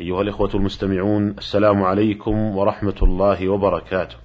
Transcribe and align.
أيها 0.00 0.22
الإخوة 0.22 0.50
المستمعون 0.54 1.34
السلام 1.38 1.82
عليكم 1.82 2.56
ورحمة 2.56 2.94
الله 3.02 3.48
وبركاته. 3.48 4.16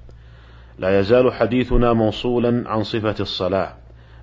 لا 0.79 0.99
يزال 0.99 1.33
حديثنا 1.33 1.93
موصولا 1.93 2.63
عن 2.69 2.83
صفة 2.83 3.15
الصلاة، 3.19 3.73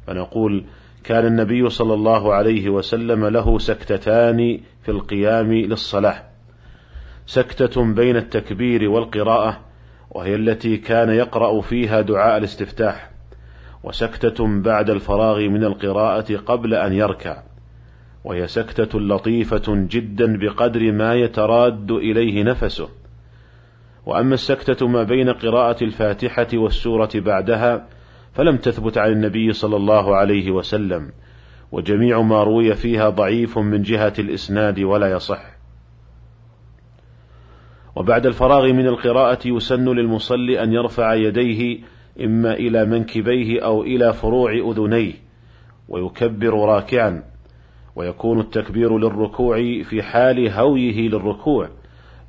فنقول: 0.06 0.64
كان 1.04 1.26
النبي 1.26 1.68
صلى 1.68 1.94
الله 1.94 2.34
عليه 2.34 2.68
وسلم 2.68 3.26
له 3.26 3.58
سكتتان 3.58 4.60
في 4.82 4.90
القيام 4.90 5.52
للصلاة. 5.52 6.22
سكتة 7.26 7.84
بين 7.94 8.16
التكبير 8.16 8.90
والقراءة، 8.90 9.60
وهي 10.10 10.34
التي 10.34 10.76
كان 10.76 11.10
يقرأ 11.10 11.60
فيها 11.60 12.00
دعاء 12.00 12.36
الاستفتاح، 12.36 13.10
وسكتة 13.84 14.62
بعد 14.62 14.90
الفراغ 14.90 15.38
من 15.38 15.64
القراءة 15.64 16.36
قبل 16.36 16.74
أن 16.74 16.92
يركع. 16.92 17.42
وهي 18.24 18.46
سكتة 18.46 19.00
لطيفة 19.00 19.62
جدا 19.68 20.38
بقدر 20.38 20.92
ما 20.92 21.14
يتراد 21.14 21.90
إليه 21.90 22.42
نفسه. 22.42 22.88
وأما 24.06 24.34
السكتة 24.34 24.88
ما 24.88 25.02
بين 25.02 25.30
قراءة 25.30 25.84
الفاتحة 25.84 26.48
والسورة 26.54 27.10
بعدها 27.14 27.86
فلم 28.32 28.56
تثبت 28.56 28.98
عن 28.98 29.12
النبي 29.12 29.52
صلى 29.52 29.76
الله 29.76 30.16
عليه 30.16 30.50
وسلم، 30.50 31.12
وجميع 31.72 32.20
ما 32.20 32.42
روي 32.42 32.74
فيها 32.74 33.08
ضعيف 33.08 33.58
من 33.58 33.82
جهة 33.82 34.12
الإسناد 34.18 34.80
ولا 34.80 35.12
يصح. 35.12 35.60
وبعد 37.96 38.26
الفراغ 38.26 38.72
من 38.72 38.86
القراءة 38.86 39.48
يسن 39.48 39.88
للمصلي 39.88 40.62
أن 40.62 40.72
يرفع 40.72 41.14
يديه 41.14 41.78
إما 42.24 42.52
إلى 42.52 42.84
منكبيه 42.84 43.64
أو 43.64 43.82
إلى 43.82 44.12
فروع 44.12 44.52
أذنيه، 44.52 45.12
ويكبر 45.88 46.54
راكعا، 46.54 47.29
ويكون 48.00 48.40
التكبير 48.40 48.98
للركوع 48.98 49.56
في 49.82 50.02
حال 50.02 50.48
هويه 50.48 51.08
للركوع 51.08 51.68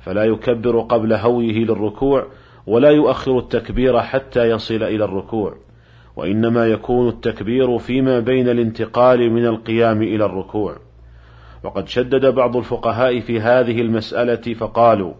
فلا 0.00 0.24
يكبر 0.24 0.80
قبل 0.80 1.12
هويه 1.12 1.64
للركوع 1.64 2.26
ولا 2.66 2.90
يؤخر 2.90 3.38
التكبير 3.38 4.00
حتى 4.00 4.50
يصل 4.50 4.82
إلى 4.82 5.04
الركوع 5.04 5.54
وإنما 6.16 6.66
يكون 6.66 7.08
التكبير 7.08 7.78
فيما 7.78 8.20
بين 8.20 8.48
الانتقال 8.48 9.30
من 9.30 9.46
القيام 9.46 10.02
إلى 10.02 10.24
الركوع. 10.24 10.76
وقد 11.64 11.88
شدد 11.88 12.26
بعض 12.34 12.56
الفقهاء 12.56 13.20
في 13.20 13.40
هذه 13.40 13.80
المسألة 13.80 14.54
فقالوا 14.54 15.12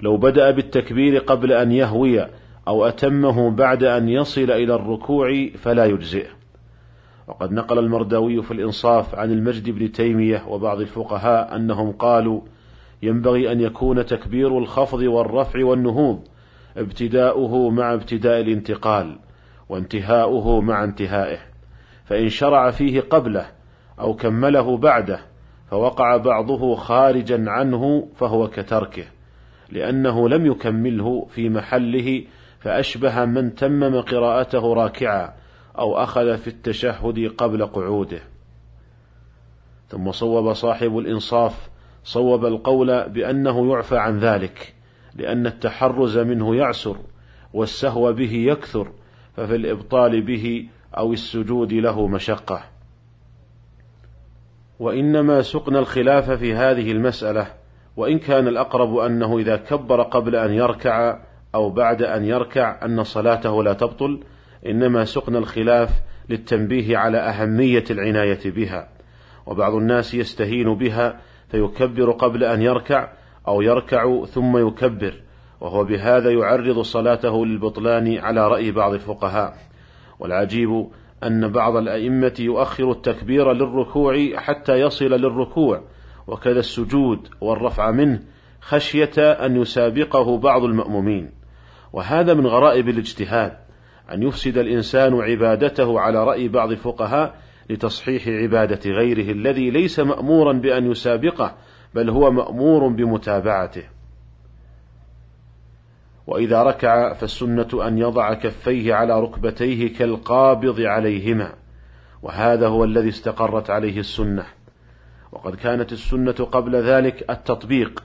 لو 0.00 0.16
بدأ 0.16 0.50
بالتكبير 0.50 1.18
قبل 1.18 1.52
أن 1.52 1.72
يهوي 1.72 2.26
أو 2.68 2.84
أتمه 2.84 3.50
بعد 3.50 3.84
أن 3.84 4.08
يصل 4.08 4.50
إلى 4.50 4.74
الركوع 4.74 5.46
فلا 5.62 5.84
يجزئه. 5.84 6.39
وقد 7.30 7.52
نقل 7.52 7.78
المرداوي 7.78 8.42
في 8.42 8.50
الإنصاف 8.50 9.14
عن 9.14 9.32
المجد 9.32 9.70
بن 9.70 9.92
تيمية 9.92 10.44
وبعض 10.48 10.80
الفقهاء 10.80 11.56
أنهم 11.56 11.92
قالوا 11.92 12.40
ينبغي 13.02 13.52
أن 13.52 13.60
يكون 13.60 14.06
تكبير 14.06 14.58
الخفض 14.58 14.98
والرفع 14.98 15.64
والنهوض 15.64 16.20
ابتداؤه 16.76 17.70
مع 17.70 17.94
ابتداء 17.94 18.40
الانتقال 18.40 19.18
وانتهاؤه 19.68 20.60
مع 20.60 20.84
انتهائه 20.84 21.38
فإن 22.04 22.28
شرع 22.28 22.70
فيه 22.70 23.00
قبله 23.00 23.46
أو 24.00 24.14
كمله 24.14 24.76
بعده 24.76 25.20
فوقع 25.70 26.16
بعضه 26.16 26.74
خارجا 26.74 27.44
عنه 27.50 28.08
فهو 28.16 28.48
كتركه 28.48 29.04
لأنه 29.70 30.28
لم 30.28 30.46
يكمله 30.46 31.26
في 31.30 31.48
محله 31.48 32.24
فأشبه 32.60 33.24
من 33.24 33.54
تمم 33.54 34.00
قراءته 34.00 34.74
راكعا. 34.74 35.39
أو 35.80 35.96
أخذ 35.96 36.36
في 36.36 36.48
التشهد 36.48 37.32
قبل 37.38 37.66
قعوده. 37.66 38.20
ثم 39.88 40.12
صوب 40.12 40.52
صاحب 40.52 40.98
الإنصاف 40.98 41.70
صوب 42.04 42.44
القول 42.44 43.08
بأنه 43.08 43.72
يعفى 43.72 43.98
عن 43.98 44.18
ذلك 44.18 44.74
لأن 45.14 45.46
التحرز 45.46 46.18
منه 46.18 46.56
يعسر 46.56 46.96
والسهو 47.54 48.12
به 48.12 48.32
يكثر 48.32 48.92
ففي 49.36 49.56
الإبطال 49.56 50.22
به 50.22 50.68
أو 50.96 51.12
السجود 51.12 51.72
له 51.72 52.06
مشقة. 52.06 52.62
وإنما 54.80 55.42
سقنا 55.42 55.78
الخلاف 55.78 56.30
في 56.30 56.54
هذه 56.54 56.92
المسألة 56.92 57.46
وإن 57.96 58.18
كان 58.18 58.48
الأقرب 58.48 58.96
أنه 58.96 59.38
إذا 59.38 59.56
كبر 59.56 60.02
قبل 60.02 60.36
أن 60.36 60.52
يركع 60.52 61.18
أو 61.54 61.70
بعد 61.70 62.02
أن 62.02 62.24
يركع 62.24 62.84
أن 62.84 63.04
صلاته 63.04 63.62
لا 63.62 63.72
تبطل 63.72 64.20
إنما 64.66 65.04
سقنا 65.04 65.38
الخلاف 65.38 65.90
للتنبيه 66.28 66.96
على 66.96 67.18
أهمية 67.18 67.84
العناية 67.90 68.50
بها 68.50 68.88
وبعض 69.46 69.74
الناس 69.74 70.14
يستهين 70.14 70.74
بها 70.74 71.20
فيكبر 71.48 72.10
قبل 72.10 72.44
أن 72.44 72.62
يركع 72.62 73.08
أو 73.48 73.62
يركع 73.62 74.24
ثم 74.24 74.68
يكبر 74.68 75.14
وهو 75.60 75.84
بهذا 75.84 76.30
يعرض 76.30 76.80
صلاته 76.80 77.46
للبطلان 77.46 78.18
على 78.18 78.48
رأي 78.48 78.72
بعض 78.72 78.92
الفقهاء. 78.92 79.56
والعجيب 80.18 80.86
أن 81.24 81.52
بعض 81.52 81.76
الأئمة 81.76 82.34
يؤخر 82.38 82.90
التكبير 82.90 83.52
للركوع 83.52 84.36
حتى 84.36 84.80
يصل 84.80 85.04
للركوع 85.04 85.82
وكذا 86.26 86.58
السجود 86.58 87.28
والرفع 87.40 87.90
منه 87.90 88.20
خشية 88.60 89.18
أن 89.18 89.56
يسابقه 89.56 90.38
بعض 90.38 90.64
المأمومين. 90.64 91.30
وهذا 91.92 92.34
من 92.34 92.46
غرائب 92.46 92.88
الاجتهاد 92.88 93.56
أن 94.12 94.22
يفسد 94.22 94.58
الإنسان 94.58 95.20
عبادته 95.20 96.00
على 96.00 96.24
رأي 96.24 96.48
بعض 96.48 96.70
الفقهاء 96.70 97.34
لتصحيح 97.70 98.28
عبادة 98.28 98.90
غيره 98.90 99.32
الذي 99.32 99.70
ليس 99.70 100.00
مأمورا 100.00 100.52
بأن 100.52 100.90
يسابقه 100.90 101.54
بل 101.94 102.10
هو 102.10 102.30
مأمور 102.30 102.88
بمتابعته. 102.88 103.82
وإذا 106.26 106.62
ركع 106.62 107.12
فالسنة 107.12 107.68
أن 107.86 107.98
يضع 107.98 108.34
كفيه 108.34 108.94
على 108.94 109.20
ركبتيه 109.20 109.94
كالقابض 109.94 110.80
عليهما، 110.80 111.52
وهذا 112.22 112.68
هو 112.68 112.84
الذي 112.84 113.08
استقرت 113.08 113.70
عليه 113.70 114.00
السنة. 114.00 114.44
وقد 115.32 115.54
كانت 115.54 115.92
السنة 115.92 116.32
قبل 116.32 116.76
ذلك 116.76 117.30
التطبيق، 117.30 118.02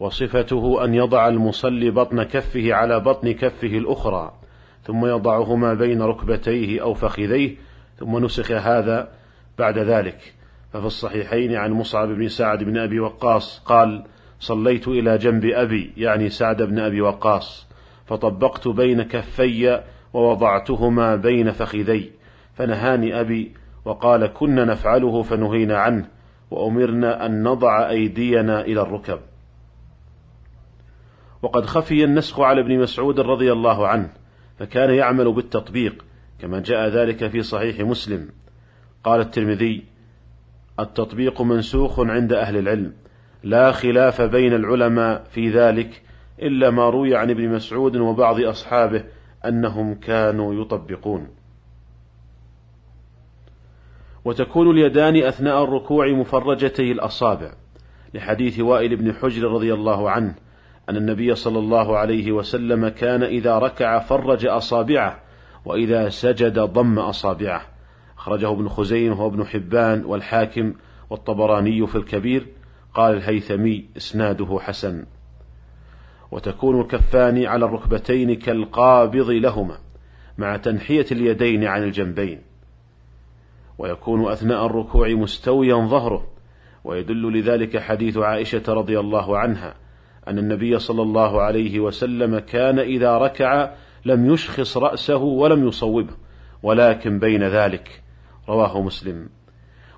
وصفته 0.00 0.84
أن 0.84 0.94
يضع 0.94 1.28
المصلي 1.28 1.90
بطن 1.90 2.22
كفه 2.22 2.74
على 2.74 3.00
بطن 3.00 3.32
كفه 3.32 3.78
الأخرى، 3.78 4.32
ثم 4.84 5.06
يضعهما 5.06 5.74
بين 5.74 6.02
ركبتيه 6.02 6.82
أو 6.82 6.94
فخذيه 6.94 7.56
ثم 7.98 8.24
نسخ 8.24 8.50
هذا 8.50 9.08
بعد 9.58 9.78
ذلك. 9.78 10.34
ففي 10.72 10.86
الصحيحين 10.86 11.54
عن 11.54 11.72
مصعب 11.72 12.08
بن 12.08 12.28
سعد 12.28 12.64
بن 12.64 12.78
أبي 12.78 13.00
وقاص 13.00 13.58
قال 13.58 14.04
صليت 14.40 14.88
إلى 14.88 15.18
جنب 15.18 15.44
أبي 15.44 15.92
يعني 15.96 16.28
سعد 16.28 16.62
بن 16.62 16.78
أبي 16.78 17.00
وقاص 17.00 17.66
فطبقت 18.06 18.68
بين 18.68 19.02
كفي 19.02 19.82
ووضعتهما 20.12 21.16
بين 21.16 21.52
فخذي 21.52 22.10
فنهاني 22.54 23.20
أبي 23.20 23.52
وقال 23.84 24.26
كنا 24.26 24.64
نفعله 24.64 25.22
فنهينا 25.22 25.78
عنه 25.78 26.08
وأمرنا 26.50 27.26
أن 27.26 27.42
نضع 27.42 27.88
أيدينا 27.88 28.60
إلى 28.60 28.82
الركب. 28.82 29.18
وقد 31.42 31.66
خفي 31.66 32.04
النسخ 32.04 32.40
على 32.40 32.60
ابن 32.60 32.78
مسعود 32.78 33.20
رضي 33.20 33.52
الله 33.52 33.88
عنه 33.88 34.08
فكان 34.58 34.90
يعمل 34.90 35.32
بالتطبيق 35.32 36.04
كما 36.38 36.60
جاء 36.60 36.88
ذلك 36.88 37.28
في 37.28 37.42
صحيح 37.42 37.80
مسلم. 37.80 38.28
قال 39.04 39.20
الترمذي 39.20 39.84
التطبيق 40.80 41.42
منسوخ 41.42 42.00
عند 42.00 42.32
أهل 42.32 42.56
العلم 42.56 42.92
لا 43.42 43.72
خلاف 43.72 44.22
بين 44.22 44.54
العلماء 44.54 45.24
في 45.30 45.50
ذلك 45.50 46.02
إلا 46.42 46.70
ما 46.70 46.90
روي 46.90 47.16
عن 47.16 47.30
ابن 47.30 47.48
مسعود 47.48 47.96
وبعض 47.96 48.40
أصحابه 48.40 49.04
أنهم 49.44 49.94
كانوا 49.94 50.54
يطبقون. 50.54 51.28
وتكون 54.24 54.70
اليدان 54.70 55.16
أثناء 55.16 55.64
الركوع 55.64 56.08
مفرجتي 56.08 56.92
الأصابع 56.92 57.52
لحديث 58.14 58.60
وائل 58.60 58.96
بن 58.96 59.12
حجر 59.12 59.42
رضي 59.42 59.74
الله 59.74 60.10
عنه 60.10 60.34
أن 60.88 60.96
النبي 60.96 61.34
صلى 61.34 61.58
الله 61.58 61.98
عليه 61.98 62.32
وسلم 62.32 62.88
كان 62.88 63.22
إذا 63.22 63.58
ركع 63.58 63.98
فرج 63.98 64.46
أصابعه 64.46 65.20
وإذا 65.64 66.08
سجد 66.08 66.58
ضم 66.58 66.98
أصابعه. 66.98 67.62
أخرجه 68.18 68.52
ابن 68.52 68.68
خزيمة 68.68 69.24
وابن 69.24 69.46
حبان 69.46 70.04
والحاكم 70.04 70.74
والطبراني 71.10 71.86
في 71.86 71.96
الكبير. 71.96 72.46
قال 72.94 73.14
الهيثمي 73.14 73.84
إسناده 73.96 74.58
حسن. 74.60 75.04
وتكون 76.30 76.80
الكفان 76.80 77.46
على 77.46 77.64
الركبتين 77.64 78.34
كالقابض 78.34 79.30
لهما 79.30 79.78
مع 80.38 80.56
تنحية 80.56 81.06
اليدين 81.12 81.64
عن 81.64 81.82
الجنبين. 81.82 82.40
ويكون 83.78 84.32
أثناء 84.32 84.66
الركوع 84.66 85.08
مستويا 85.08 85.74
ظهره. 85.74 86.26
ويدل 86.84 87.38
لذلك 87.38 87.78
حديث 87.78 88.16
عائشة 88.16 88.62
رضي 88.68 89.00
الله 89.00 89.38
عنها 89.38 89.74
أن 90.28 90.38
النبي 90.38 90.78
صلى 90.78 91.02
الله 91.02 91.42
عليه 91.42 91.80
وسلم 91.80 92.38
كان 92.38 92.78
إذا 92.78 93.18
ركع 93.18 93.70
لم 94.04 94.32
يشخص 94.32 94.76
رأسه 94.76 95.16
ولم 95.16 95.68
يصوبه 95.68 96.14
ولكن 96.62 97.18
بين 97.18 97.42
ذلك 97.42 98.02
رواه 98.48 98.82
مسلم. 98.82 99.28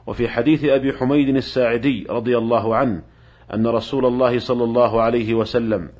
وفي 0.06 0.28
حديث 0.28 0.64
أبي 0.64 0.92
حميد 0.92 1.36
الساعدي 1.36 2.06
رضي 2.10 2.38
الله 2.38 2.76
عنه 2.76 3.02
أن 3.54 3.66
رسول 3.66 4.06
الله 4.06 4.38
صلى 4.38 4.64
الله 4.64 5.02
عليه 5.02 5.34
وسلم 5.34 5.90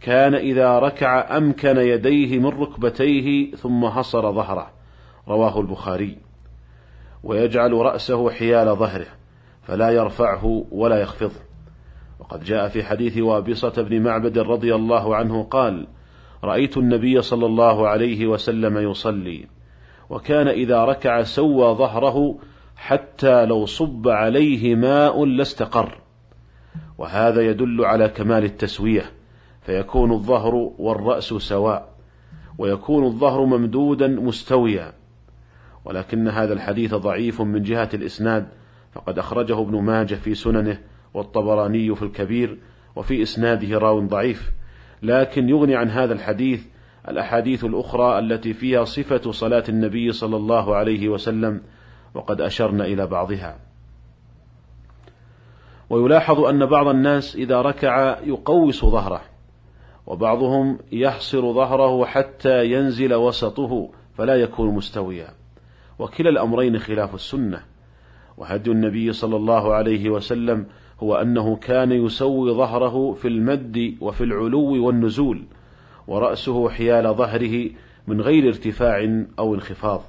كان 0.00 0.34
إذا 0.34 0.78
ركع 0.78 1.36
أمكن 1.36 1.76
يديه 1.76 2.38
من 2.38 2.46
ركبتيه 2.46 3.50
ثم 3.50 3.88
حصر 3.88 4.32
ظهره. 4.32 4.70
رواه 5.28 5.60
البخاري. 5.60 6.18
ويجعل 7.22 7.72
رأسه 7.72 8.30
حيال 8.30 8.76
ظهره 8.76 9.06
فلا 9.62 9.90
يرفعه 9.90 10.64
ولا 10.70 11.00
يخفضه. 11.00 11.49
وقد 12.20 12.44
جاء 12.44 12.68
في 12.68 12.84
حديث 12.84 13.18
وابصة 13.18 13.82
بن 13.82 14.02
معبد 14.02 14.38
رضي 14.38 14.74
الله 14.74 15.16
عنه 15.16 15.42
قال 15.42 15.86
رأيت 16.44 16.76
النبي 16.76 17.22
صلى 17.22 17.46
الله 17.46 17.88
عليه 17.88 18.26
وسلم 18.26 18.78
يصلي 18.78 19.46
وكان 20.10 20.48
إذا 20.48 20.84
ركع 20.84 21.22
سوى 21.22 21.74
ظهره 21.74 22.38
حتى 22.76 23.46
لو 23.46 23.66
صب 23.66 24.08
عليه 24.08 24.74
ماء 24.74 25.24
لاستقر 25.24 25.98
وهذا 26.98 27.40
يدل 27.40 27.84
على 27.84 28.08
كمال 28.08 28.44
التسوية 28.44 29.12
فيكون 29.62 30.12
الظهر 30.12 30.54
والرأس 30.54 31.24
سواء 31.24 31.88
ويكون 32.58 33.04
الظهر 33.04 33.44
ممدودا 33.44 34.08
مستويا 34.08 34.92
ولكن 35.84 36.28
هذا 36.28 36.52
الحديث 36.52 36.94
ضعيف 36.94 37.40
من 37.40 37.62
جهة 37.62 37.88
الإسناد 37.94 38.48
فقد 38.92 39.18
أخرجه 39.18 39.60
ابن 39.60 39.82
ماجه 39.82 40.14
في 40.14 40.34
سننه 40.34 40.78
والطبراني 41.14 41.94
في 41.94 42.02
الكبير 42.02 42.58
وفي 42.96 43.22
إسناده 43.22 43.78
راو 43.78 44.00
ضعيف 44.00 44.52
لكن 45.02 45.48
يغني 45.48 45.76
عن 45.76 45.88
هذا 45.88 46.12
الحديث 46.12 46.66
الأحاديث 47.08 47.64
الأخرى 47.64 48.18
التي 48.18 48.52
فيها 48.52 48.84
صفة 48.84 49.30
صلاة 49.30 49.64
النبي 49.68 50.12
صلى 50.12 50.36
الله 50.36 50.76
عليه 50.76 51.08
وسلم 51.08 51.62
وقد 52.14 52.40
أشرنا 52.40 52.84
إلى 52.84 53.06
بعضها. 53.06 53.58
ويلاحظ 55.90 56.40
أن 56.40 56.66
بعض 56.66 56.88
الناس 56.88 57.36
إذا 57.36 57.62
ركع 57.62 58.18
يقوس 58.24 58.84
ظهره 58.84 59.20
وبعضهم 60.06 60.78
يحصر 60.92 61.52
ظهره 61.52 62.04
حتى 62.04 62.64
ينزل 62.72 63.14
وسطه 63.14 63.90
فلا 64.14 64.34
يكون 64.34 64.74
مستويا. 64.74 65.28
وكلا 65.98 66.30
الأمرين 66.30 66.78
خلاف 66.78 67.14
السنة. 67.14 67.62
وهدي 68.36 68.70
النبي 68.70 69.12
صلى 69.12 69.36
الله 69.36 69.74
عليه 69.74 70.10
وسلم 70.10 70.66
هو 71.02 71.14
أنه 71.14 71.56
كان 71.56 71.92
يسوي 71.92 72.52
ظهره 72.52 73.12
في 73.12 73.28
المد 73.28 73.96
وفي 74.00 74.24
العلو 74.24 74.86
والنزول 74.86 75.42
ورأسه 76.08 76.68
حيال 76.68 77.14
ظهره 77.14 77.70
من 78.06 78.20
غير 78.20 78.48
ارتفاع 78.48 79.24
أو 79.38 79.54
انخفاض. 79.54 80.02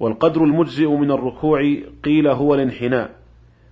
والقدر 0.00 0.44
المجزئ 0.44 0.88
من 0.88 1.10
الركوع 1.10 1.76
قيل 2.04 2.28
هو 2.28 2.54
الانحناء 2.54 3.10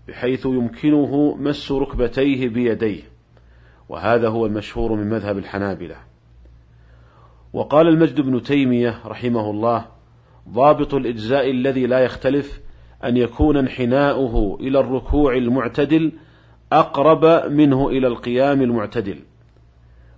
بحيث 0.08 0.46
يمكنه 0.46 1.36
مس 1.40 1.72
ركبتيه 1.72 2.48
بيديه 2.48 3.02
وهذا 3.88 4.28
هو 4.28 4.46
المشهور 4.46 4.92
من 4.92 5.10
مذهب 5.10 5.38
الحنابلة. 5.38 5.96
وقال 7.52 7.88
المجد 7.88 8.20
بن 8.20 8.42
تيمية 8.42 9.00
رحمه 9.06 9.50
الله 9.50 9.86
ضابط 10.48 10.94
الإجزاء 10.94 11.50
الذي 11.50 11.86
لا 11.86 11.98
يختلف 11.98 12.63
أن 13.04 13.16
يكون 13.16 13.56
انحناؤه 13.56 14.58
إلى 14.60 14.80
الركوع 14.80 15.36
المعتدل 15.36 16.12
أقرب 16.72 17.52
منه 17.52 17.88
إلى 17.88 18.06
القيام 18.06 18.62
المعتدل. 18.62 19.18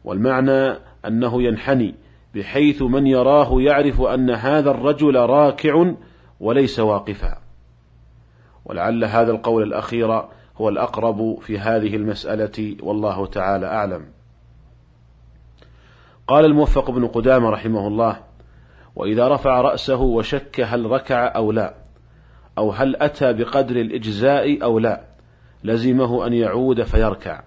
والمعنى 0.04 0.78
أنه 1.06 1.42
ينحني 1.42 1.94
بحيث 2.34 2.82
من 2.82 3.06
يراه 3.06 3.60
يعرف 3.60 4.00
أن 4.00 4.30
هذا 4.30 4.70
الرجل 4.70 5.16
راكع 5.16 5.92
وليس 6.40 6.78
واقفا. 6.78 7.38
ولعل 8.64 9.04
هذا 9.04 9.30
القول 9.30 9.62
الأخير 9.62 10.24
هو 10.56 10.68
الأقرب 10.68 11.38
في 11.40 11.58
هذه 11.58 11.96
المسألة 11.96 12.76
والله 12.82 13.26
تعالى 13.26 13.66
أعلم. 13.66 14.04
قال 16.26 16.44
الموفق 16.44 16.90
بن 16.90 17.06
قدامة 17.06 17.50
رحمه 17.50 17.86
الله 17.88 18.16
وإذا 18.96 19.28
رفع 19.28 19.60
رأسه 19.60 20.00
وشك 20.00 20.60
هل 20.60 20.86
ركع 20.86 21.32
أو 21.36 21.52
لا؟ 21.52 21.85
أو 22.58 22.70
هل 22.70 22.96
أتى 22.96 23.32
بقدر 23.32 23.76
الإجزاء 23.76 24.62
أو 24.62 24.78
لا. 24.78 25.04
لزمه 25.64 26.26
أن 26.26 26.32
يعود 26.32 26.82
فيركع 26.82 27.42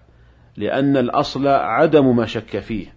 لأن 0.58 0.98
الأصل 0.98 1.48
عدم 1.48 2.16
ما 2.16 2.26
شك 2.26 2.60
فيه 2.60 2.94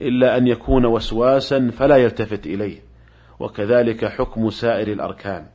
إلا 0.00 0.36
أن 0.36 0.46
يكون 0.46 0.86
وسواسا 0.86 1.70
فلا 1.70 1.96
يلتفت 1.96 2.46
إليه. 2.46 2.78
وكذلك 3.40 4.04
حكم 4.04 4.50
سائر 4.50 4.88
الأركان. 4.92 5.46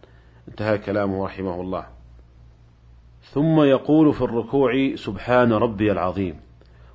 انتهى 0.48 0.78
كلامه 0.78 1.26
رحمه 1.26 1.62
الله. 1.62 1.86
ثم 3.22 3.62
يقول 3.62 4.14
في 4.14 4.22
الركوع 4.22 4.96
سبحان 4.96 5.54
ربي 5.54 5.92
العظيم. 5.92 6.36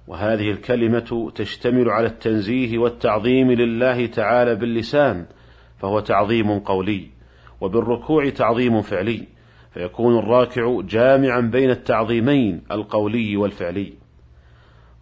وهذه 0.07 0.51
الكلمة 0.51 1.33
تشتمل 1.35 1.91
على 1.91 2.07
التنزيه 2.07 2.79
والتعظيم 2.79 3.53
لله 3.53 4.07
تعالى 4.07 4.55
باللسان 4.55 5.27
فهو 5.79 6.01
تعظيم 6.01 6.59
قولي. 6.59 7.20
وبالركوع 7.61 8.29
تعظيم 8.29 8.83
فعلي 8.83 9.27
فيكون 9.75 10.19
الراكع 10.19 10.81
جامعا 10.81 11.41
بين 11.41 11.71
التعظيمين 11.71 12.63
القولي 12.71 13.37
والفعلي. 13.37 13.93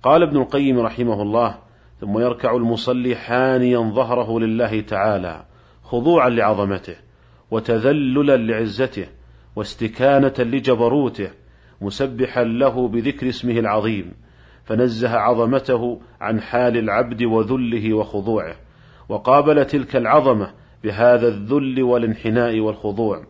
قال 0.03 0.23
ابن 0.23 0.37
القيم 0.37 0.79
رحمه 0.79 1.23
الله 1.23 1.59
ثم 2.01 2.19
يركع 2.19 2.57
المصلي 2.57 3.17
حانيا 3.17 3.79
ظهره 3.79 4.41
لله 4.41 4.81
تعالى 4.81 5.45
خضوعا 5.83 6.29
لعظمته 6.29 6.97
وتذللا 7.51 8.37
لعزته 8.37 9.07
واستكانة 9.57 10.35
لجبروته 10.39 11.31
مسبحا 11.81 12.45
له 12.45 12.89
بذكر 12.89 13.29
اسمه 13.29 13.59
العظيم 13.59 14.13
فنزه 14.65 15.17
عظمته 15.17 16.01
عن 16.21 16.41
حال 16.41 16.77
العبد 16.77 17.23
وذله 17.23 17.95
وخضوعه 17.95 18.55
وقابل 19.09 19.65
تلك 19.65 19.97
العظمة 19.97 20.51
بهذا 20.85 21.29
الذل 21.29 21.83
والانحناء 21.83 22.61
والخضوع. 22.61 23.23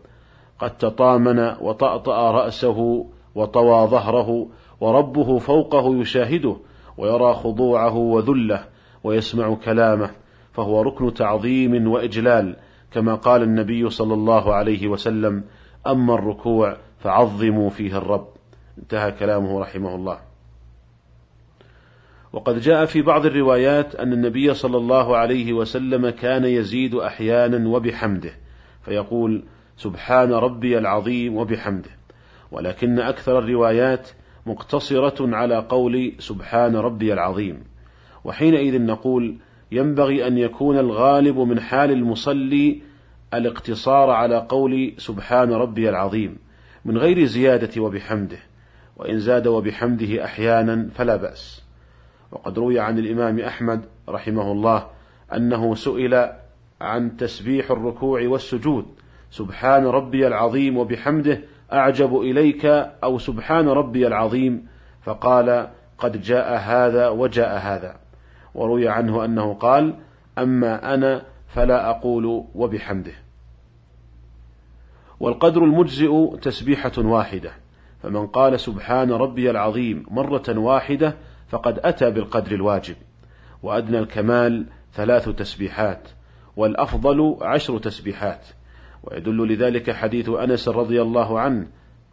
قد 0.59 0.77
تطامن 0.77 1.55
وطأطأ 1.61 2.31
رأسه 2.31 3.05
وطوى 3.35 3.87
ظهره 3.87 4.47
وربه 4.79 5.39
فوقه 5.39 5.95
يشاهده 5.95 6.55
ويرى 6.97 7.33
خضوعه 7.33 7.95
وذله 7.95 8.63
ويسمع 9.03 9.53
كلامه. 9.53 10.09
فهو 10.51 10.81
ركن 10.81 11.13
تعظيم 11.13 11.87
وإجلال 11.87 12.55
كما 12.91 13.15
قال 13.15 13.43
النبي 13.43 13.89
صلى 13.89 14.13
الله 14.13 14.53
عليه 14.53 14.87
وسلم 14.87 15.43
أما 15.87 16.13
الركوع 16.13 16.77
فعظموا 16.99 17.69
فيه 17.69 17.97
الرب. 17.97 18.27
انتهى 18.77 19.11
كلامه 19.11 19.59
رحمه 19.59 19.95
الله. 19.95 20.28
وقد 22.33 22.59
جاء 22.59 22.85
في 22.85 23.01
بعض 23.01 23.25
الروايات 23.25 23.95
أن 23.95 24.13
النبي 24.13 24.53
صلى 24.53 24.77
الله 24.77 25.17
عليه 25.17 25.53
وسلم 25.53 26.09
كان 26.09 26.45
يزيد 26.45 26.95
أحيانا 26.95 27.69
وبحمده 27.69 28.31
فيقول 28.85 29.43
سبحان 29.77 30.31
ربي 30.31 30.77
العظيم 30.77 31.37
وبحمده. 31.37 31.89
ولكن 32.51 32.99
أكثر 32.99 33.39
الروايات 33.39 34.09
مقتصرة 34.45 35.35
على 35.35 35.65
قول 35.69 36.13
سبحان 36.19 36.75
ربي 36.75 37.13
العظيم. 37.13 37.63
وحينئذ 38.23 38.81
نقول 38.81 39.37
ينبغي 39.71 40.27
أن 40.27 40.37
يكون 40.37 40.79
الغالب 40.79 41.37
من 41.39 41.59
حال 41.59 41.91
المصلي 41.91 42.81
الاقتصار 43.33 44.09
على 44.09 44.45
قول 44.49 44.93
سبحان 44.97 45.51
ربي 45.51 45.89
العظيم 45.89 46.37
من 46.85 46.97
غير 46.97 47.25
زيادة 47.25 47.81
وبحمده 47.81 48.37
وإن 48.97 49.19
زاد 49.19 49.47
وبحمده 49.47 50.25
أحيانا 50.25 50.89
فلا 50.95 51.15
بأس. 51.15 51.68
وقد 52.31 52.59
روي 52.59 52.79
عن 52.79 52.99
الإمام 52.99 53.39
أحمد 53.39 53.85
رحمه 54.09 54.51
الله 54.51 54.87
أنه 55.35 55.75
سئل 55.75 56.29
عن 56.81 57.17
تسبيح 57.17 57.71
الركوع 57.71 58.27
والسجود. 58.27 58.85
سبحان 59.31 59.85
ربي 59.85 60.27
العظيم 60.27 60.77
وبحمده 60.77 61.41
أعجب 61.73 62.17
إليك 62.17 62.65
أو 63.03 63.17
سبحان 63.17 63.67
ربي 63.67 64.07
العظيم؟ 64.07 64.67
فقال 65.01 65.69
قد 65.97 66.21
جاء 66.21 66.57
هذا 66.57 67.09
وجاء 67.09 67.57
هذا. 67.57 67.95
وروي 68.55 68.89
عنه 68.89 69.25
أنه 69.25 69.53
قال 69.53 69.95
أما 70.37 70.93
أنا 70.93 71.21
فلا 71.47 71.89
أقول 71.89 72.43
وبحمده. 72.55 73.13
والقدر 75.19 75.63
المجزئ 75.63 76.37
تسبيحة 76.41 76.91
واحدة. 76.97 77.51
فمن 78.03 78.27
قال 78.27 78.59
سبحان 78.59 79.11
ربي 79.11 79.49
العظيم 79.49 80.05
مرة 80.11 80.57
واحدة 80.57 81.15
فقد 81.49 81.79
أتى 81.83 82.11
بالقدر 82.11 82.51
الواجب 82.51 82.95
وأدنى 83.63 83.99
الكمال 83.99 84.65
ثلاث 84.93 85.29
تسبيحات 85.29 86.09
والأفضل 86.57 87.37
عشر 87.41 87.77
تسبيحات. 87.77 88.47
ويدل 89.03 89.53
لذلك 89.53 89.91
حديث 89.91 90.29
أنس 90.29 90.67
رضي 90.67 91.01
الله 91.01 91.39
عنه 91.39 91.67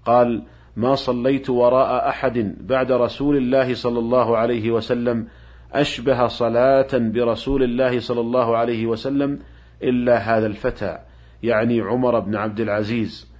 قال 0.04 0.42
ما 0.76 0.94
صليت 0.94 1.50
وراء 1.50 2.08
أحد 2.08 2.56
بعد 2.60 2.92
رسول 2.92 3.36
الله 3.36 3.74
صلى 3.74 3.98
الله 3.98 4.36
عليه 4.36 4.70
وسلم 4.70 5.28
أشبه 5.72 6.26
صلاة 6.26 6.88
برسول 6.92 7.62
الله 7.62 8.00
صلى 8.00 8.20
الله 8.20 8.56
عليه 8.56 8.86
وسلم 8.86 9.38
إلا 9.82 10.16
هذا 10.16 10.46
الفتى 10.46 10.98
يعني 11.42 11.80
عمر 11.80 12.20
بن 12.20 12.36
عبد 12.36 12.60
العزيز. 12.60 13.32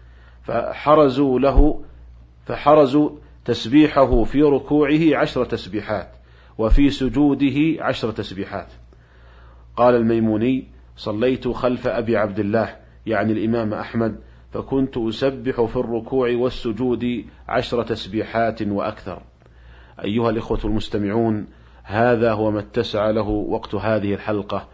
فحرزوا 0.43 1.39
له 1.39 1.83
فحرزوا 2.47 3.11
تسبيحه 3.47 4.25
في 4.25 4.43
ركوعه 4.43 5.17
عشر 5.17 5.45
تسبيحات 5.45 6.09
وفي 6.59 6.91
سجوده 6.91 7.85
عشر 7.85 8.11
تسبيحات. 8.11 8.69
قال 9.77 9.95
الميموني 9.95 10.69
صليت 10.97 11.49
خلف 11.49 11.87
أبي 11.87 12.17
عبد 12.17 12.39
الله 12.39 12.77
يعني 13.07 13.33
الإمام 13.33 13.75
أحمد 13.75 14.21
فكنت 14.53 14.99
أسبح 14.99 15.65
في 15.65 15.77
الركوع 15.77 16.37
والسجود 16.37 17.25
عشر 17.49 17.83
تسبيحات 17.83 18.63
وأكثر. 18.63 19.23
أيها 20.05 20.31
الإخوة 20.31 20.61
المستمعون 20.65 21.47
هذا 21.83 22.33
هو 22.33 22.51
ما 22.51 22.61
اتسع 22.61 23.11
له 23.11 23.29
وقت 23.29 23.75
هذه 23.75 24.15
الحلقة 24.15 24.69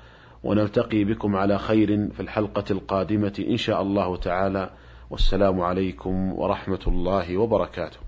ونلتقي 0.45 1.05
بكم 1.05 1.37
على 1.37 1.59
خير 1.59 2.09
في 2.09 2.21
الحلقة 2.21 2.65
القادمة 2.71 3.45
إن 3.49 3.57
شاء 3.57 3.83
الله 3.83 4.17
تعالى. 4.17 4.71
والسلام 5.11 5.61
عليكم 5.61 6.33
ورحمة 6.33 6.81
الله 6.87 7.37
وبركاته. 7.37 8.02